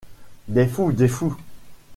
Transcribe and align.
Des 0.47 0.65
fous... 0.65 0.91
des 0.93 1.07
fous!... 1.07 1.37